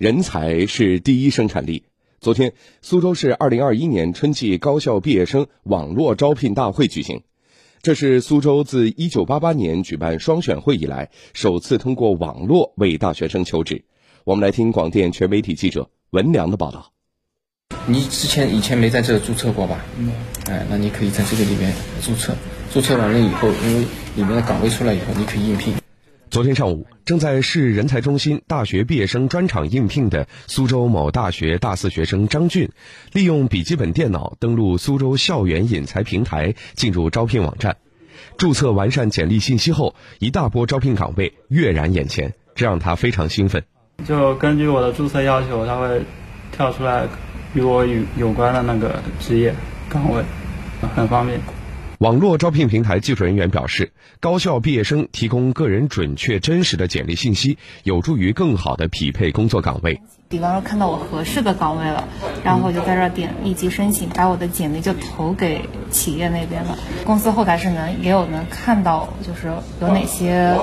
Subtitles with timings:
[0.00, 1.84] 人才是第一生产力。
[2.22, 7.20] 昨天，苏州市2021年春季高校毕业生网络招聘大会举行，
[7.82, 13.84] 这是苏州自1988年举办双选会以来首次通过网络为大学生求职。
[14.24, 16.92] 我们来听广电全媒体记者文良的报道。
[17.86, 19.84] 你之前以前没在这注册过吧？
[19.98, 20.10] 嗯。
[20.46, 22.34] 哎，那你可以在这个里面注册。
[22.72, 23.80] 注册完了以后，因为
[24.16, 25.74] 里面的岗位出来以后，你可以应聘。
[26.30, 32.70] 昨天上午，正在市人才中心大学毕业生专场应聘的苏州某大学大四学生张俊，
[33.12, 37.78] 利用笔记本电脑登录苏州校园引才平台，进入招聘网站，
[38.38, 43.64] 注册完善简历信息后，一大波招聘岗位跃然眼前，这让他非常兴奋。
[44.04, 46.00] 就根据我的注册要求，他会
[46.52, 47.08] 跳出来
[47.54, 49.52] 与我有有关的那个职业
[49.88, 50.22] 岗位，
[50.94, 51.40] 很方便。
[52.00, 60.00] 网络招聘平台技术人员表示，高校毕业生提供个人准确真实的简历信息，有助于更好的匹配工作岗位。
[60.30, 62.08] 比方说看到我合适的岗位了，
[62.42, 66.78] 然后我就在这儿点立即申请，把我的简历就投给企业那边了。
[67.04, 69.52] 公司后台是能也有能看到，就是
[69.82, 70.56] 有哪些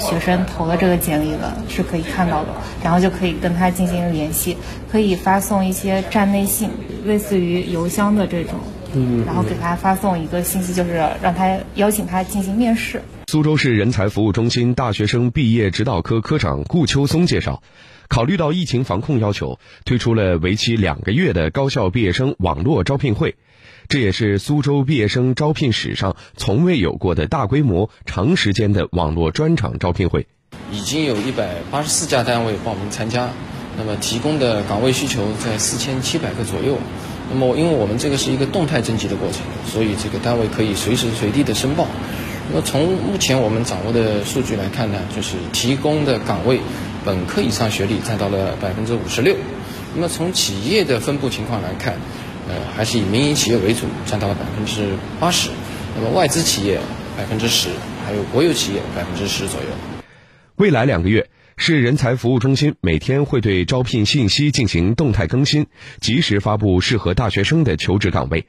[0.00, 2.48] 学生投了这个简历的，是可以看到的，
[2.82, 4.56] 然后就可以跟他进行联系，
[4.90, 6.70] 可以发送一些站内信，
[7.04, 8.54] 类似于邮箱的这种。
[9.26, 13.02] 然后给他发送一个信息，就是让他邀请他进行面试。
[13.26, 17.62] 苏州市人才服务中心大学生毕业指导科科长顾秋松介绍，
[18.08, 23.34] 考虑到疫情防控要求，推出了为期两个月的高校毕业生网络招聘会，
[23.88, 30.26] 这也是苏州毕业生招聘史上从未有过的大规模、长时间的网络专场招聘会。
[30.70, 33.30] 已经有一百八十四家单位报名参加，
[33.76, 36.78] 那么提供的岗位需求在四千七百个左右。
[37.30, 41.86] 那么，因为我们这个是一个动态征集的过程，所以这个单位可以随时随地的申报。
[42.50, 46.60] 那么从目前我们掌握的数据来看呢，就是提供的岗位，
[47.04, 49.34] 本科以上学历占到了百分之五十六。
[49.94, 51.94] 那么从企业的分布情况来看，
[52.46, 55.48] 呃，还是以民营企业为主，占到了百分之八十。
[55.96, 56.78] 那么外资企业
[57.16, 57.70] 百分之十，
[58.04, 59.66] 还有国有企业百分之十左右。
[60.56, 61.26] 未来两个月。
[61.56, 65.66] 市人才服务中心每天会对招聘信息进行动态更新，
[66.00, 68.46] 及时发布适合大学生的求职岗位。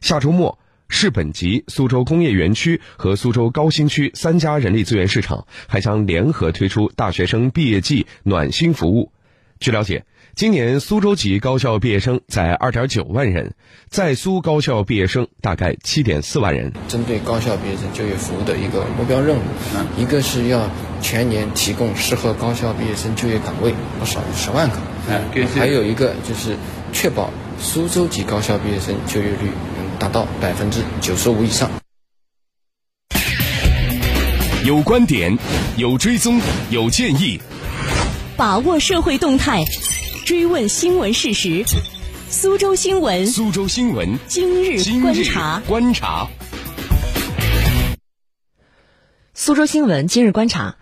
[0.00, 0.58] 下周末，
[0.88, 9.12] 市本级、苏州工业园区和苏州高新区三家人力资源市场还将联合推出大学生毕业季暖心服务。
[9.58, 10.04] 据了解。
[10.40, 13.52] 今年苏州籍高校毕业生在二点九万人，
[13.90, 16.72] 在苏高校毕业生大概七点四万人。
[16.88, 19.42] 针对高校毕业生就业服务的一个目标任务，
[19.98, 20.66] 一个是要
[21.02, 24.78] 全年提供适合高校毕业生就业岗位不少于十万个，
[25.54, 26.56] 还有一个就是
[26.90, 31.70] 确保苏州籍高校毕业生就业率能达到百分之九十五以上。
[34.64, 35.36] 有观点，
[35.76, 36.40] 有追踪，
[36.70, 37.38] 有建议，
[38.38, 39.62] 把握社会动态。
[40.30, 41.64] 追问新闻事实，
[42.28, 44.16] 苏州新闻，苏州新闻。
[44.28, 46.28] 今日观察，观察。
[49.34, 50.76] 苏州新闻今日观察，